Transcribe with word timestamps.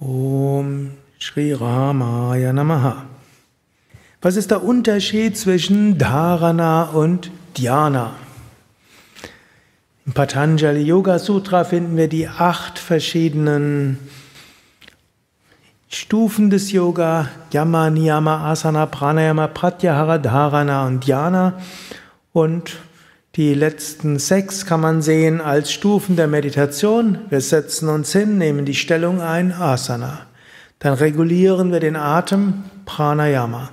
Om 0.00 0.92
Shri 1.18 1.52
Ramaya 1.52 2.54
Namaha. 2.54 3.04
Was 4.22 4.36
ist 4.36 4.50
der 4.50 4.64
Unterschied 4.64 5.36
zwischen 5.36 5.98
Dharana 5.98 6.84
und 6.84 7.30
Dhyana? 7.58 8.12
Im 10.06 10.14
Patanjali 10.14 10.80
Yoga 10.80 11.18
Sutra 11.18 11.64
finden 11.64 11.98
wir 11.98 12.08
die 12.08 12.28
acht 12.28 12.78
verschiedenen 12.78 13.98
Stufen 15.90 16.48
des 16.48 16.72
Yoga, 16.72 17.28
Yama, 17.52 17.90
Niyama, 17.90 18.50
Asana, 18.50 18.86
Pranayama, 18.86 19.48
Pratyahara, 19.48 20.16
Dharana 20.16 20.86
und 20.86 21.06
Dhyana. 21.06 21.60
Und 22.32 22.78
die 23.36 23.54
letzten 23.54 24.18
sechs 24.18 24.66
kann 24.66 24.80
man 24.80 25.02
sehen 25.02 25.40
als 25.40 25.72
Stufen 25.72 26.16
der 26.16 26.26
Meditation. 26.26 27.18
Wir 27.28 27.40
setzen 27.40 27.88
uns 27.88 28.12
hin, 28.12 28.38
nehmen 28.38 28.64
die 28.64 28.74
Stellung 28.74 29.20
ein, 29.20 29.52
Asana. 29.52 30.26
Dann 30.80 30.94
regulieren 30.94 31.70
wir 31.70 31.78
den 31.78 31.94
Atem, 31.94 32.64
Pranayama. 32.86 33.70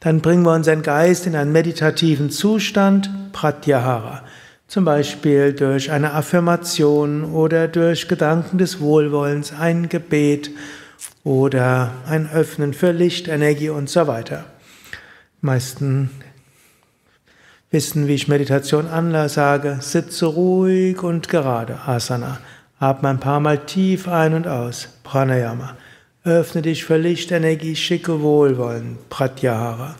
Dann 0.00 0.20
bringen 0.20 0.44
wir 0.44 0.54
unseren 0.54 0.82
Geist 0.82 1.26
in 1.26 1.36
einen 1.36 1.52
meditativen 1.52 2.30
Zustand, 2.30 3.08
Pratyahara. 3.32 4.22
Zum 4.66 4.84
Beispiel 4.84 5.52
durch 5.52 5.92
eine 5.92 6.12
Affirmation 6.12 7.24
oder 7.32 7.68
durch 7.68 8.08
Gedanken 8.08 8.58
des 8.58 8.80
Wohlwollens, 8.80 9.52
ein 9.52 9.88
Gebet 9.88 10.50
oder 11.22 11.92
ein 12.08 12.28
Öffnen 12.28 12.74
für 12.74 12.90
Lichtenergie 12.90 13.68
und 13.68 13.88
so 13.88 14.08
weiter. 14.08 14.46
Meisten 15.40 16.10
wissen, 17.76 18.08
wie 18.08 18.14
ich 18.14 18.26
Meditation 18.26 18.86
sage, 19.28 19.76
sitze 19.80 20.24
ruhig 20.24 21.02
und 21.02 21.28
gerade, 21.28 21.78
Asana. 21.86 22.38
Atme 22.78 23.10
ein 23.10 23.20
paar 23.20 23.38
Mal 23.38 23.66
tief 23.66 24.08
ein 24.08 24.32
und 24.32 24.48
aus, 24.48 24.88
Pranayama. 25.04 25.76
Öffne 26.24 26.62
dich 26.62 26.86
für 26.86 26.96
Lichtenergie, 26.96 27.76
schicke 27.76 28.22
Wohlwollen, 28.22 28.96
Pratyahara. 29.10 29.94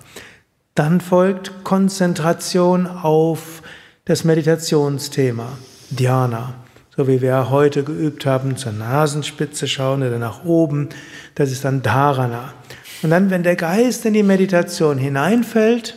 Dann 0.74 1.02
folgt 1.02 1.64
Konzentration 1.64 2.86
auf 2.86 3.62
das 4.06 4.24
Meditationsthema, 4.24 5.58
Dhyana. 5.90 6.54
So 6.96 7.06
wie 7.06 7.20
wir 7.20 7.50
heute 7.50 7.84
geübt 7.84 8.24
haben, 8.24 8.56
zur 8.56 8.72
Nasenspitze 8.72 9.68
schauen 9.68 10.02
oder 10.02 10.18
nach 10.18 10.46
oben, 10.46 10.88
das 11.34 11.52
ist 11.52 11.66
dann 11.66 11.82
Dharana. 11.82 12.54
Und 13.02 13.10
dann, 13.10 13.28
wenn 13.28 13.42
der 13.42 13.56
Geist 13.56 14.06
in 14.06 14.14
die 14.14 14.22
Meditation 14.22 14.96
hineinfällt, 14.96 15.94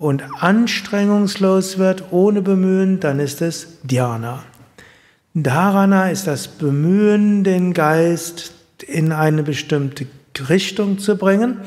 und 0.00 0.24
anstrengungslos 0.42 1.76
wird 1.76 2.04
ohne 2.10 2.40
Bemühen, 2.40 3.00
dann 3.00 3.20
ist 3.20 3.42
es 3.42 3.82
Dhyana. 3.82 4.42
Dharana 5.34 6.10
ist 6.10 6.26
das 6.26 6.48
Bemühen, 6.48 7.44
den 7.44 7.74
Geist 7.74 8.54
in 8.86 9.12
eine 9.12 9.42
bestimmte 9.42 10.06
Richtung 10.48 10.98
zu 10.98 11.16
bringen. 11.16 11.58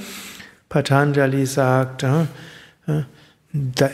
Patanjali 0.67 1.45
sagt, 1.45 2.01
äh, 2.01 2.23
äh, 2.87 3.89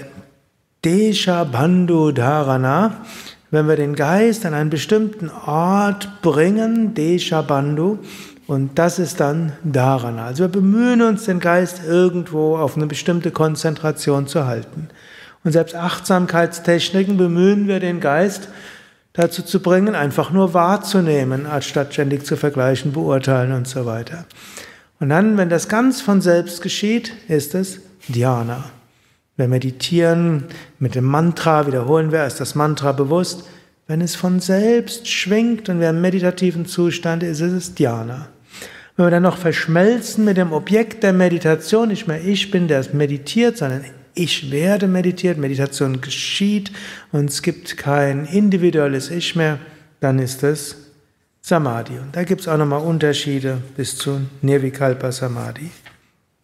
Desha 0.85 1.43
Bandhu 1.43 2.13
Dharana, 2.13 3.05
wenn 3.51 3.67
wir 3.67 3.75
den 3.75 3.93
Geist 3.93 4.45
an 4.45 4.53
einen 4.53 4.69
bestimmten 4.69 5.29
Ort 5.29 6.21
bringen, 6.21 6.93
Desha 6.93 7.41
Bandhu, 7.41 7.99
und 8.49 8.79
das 8.79 8.97
ist 8.97 9.19
dann 9.19 9.51
Dharana. 9.63 10.25
Also 10.25 10.45
wir 10.45 10.47
bemühen 10.47 11.03
uns, 11.03 11.25
den 11.25 11.39
Geist 11.39 11.81
irgendwo 11.87 12.57
auf 12.57 12.75
eine 12.75 12.87
bestimmte 12.87 13.29
Konzentration 13.29 14.25
zu 14.25 14.47
halten. 14.47 14.89
Und 15.43 15.51
selbst 15.51 15.75
Achtsamkeitstechniken 15.75 17.15
bemühen 17.15 17.67
wir 17.67 17.79
den 17.79 17.99
Geist 17.99 18.49
dazu 19.13 19.43
zu 19.43 19.61
bringen, 19.61 19.93
einfach 19.93 20.31
nur 20.31 20.55
wahrzunehmen, 20.55 21.45
anstatt 21.45 21.93
ständig 21.93 22.25
zu 22.25 22.37
vergleichen, 22.37 22.91
beurteilen 22.91 23.51
und 23.51 23.67
so 23.67 23.85
weiter. 23.85 24.25
Und 24.99 25.09
dann, 25.09 25.37
wenn 25.37 25.49
das 25.49 25.69
ganz 25.69 26.01
von 26.01 26.19
selbst 26.19 26.63
geschieht, 26.63 27.13
ist 27.27 27.53
es 27.53 27.81
Dhyana. 28.07 28.63
Wir 29.37 29.47
meditieren 29.47 30.45
mit 30.79 30.95
dem 30.95 31.05
Mantra, 31.05 31.67
wiederholen 31.67 32.11
wir 32.11 32.21
erst 32.21 32.39
das 32.39 32.55
Mantra 32.55 32.93
bewusst. 32.93 33.43
Wenn 33.85 34.01
es 34.01 34.15
von 34.15 34.39
selbst 34.39 35.07
schwingt 35.07 35.69
und 35.69 35.79
wir 35.79 35.91
im 35.91 36.01
meditativen 36.01 36.65
Zustand 36.65 37.21
ist, 37.21 37.41
ist 37.41 37.51
es 37.51 37.75
Dhyana. 37.75 38.29
Wenn 38.99 39.05
wir 39.05 39.11
dann 39.11 39.23
noch 39.23 39.37
verschmelzen 39.37 40.25
mit 40.25 40.35
dem 40.35 40.51
Objekt 40.51 41.03
der 41.03 41.13
Meditation, 41.13 41.87
nicht 41.87 42.05
mehr 42.05 42.21
ich 42.21 42.51
bin, 42.51 42.67
der 42.67 42.85
meditiert, 42.91 43.55
sondern 43.55 43.85
ich 44.13 44.51
werde 44.51 44.89
meditiert, 44.89 45.37
Meditation 45.37 46.01
geschieht 46.01 46.73
und 47.13 47.29
es 47.29 47.41
gibt 47.41 47.77
kein 47.77 48.25
individuelles 48.25 49.09
Ich 49.09 49.37
mehr, 49.37 49.57
dann 50.01 50.19
ist 50.19 50.43
es 50.43 50.75
Samadhi. 51.39 51.93
Und 51.97 52.13
da 52.13 52.25
gibt 52.25 52.41
es 52.41 52.49
auch 52.49 52.57
nochmal 52.57 52.81
Unterschiede 52.81 53.61
bis 53.77 53.95
zu 53.95 54.19
Nirvikalpa 54.41 55.13
Samadhi. 55.13 55.71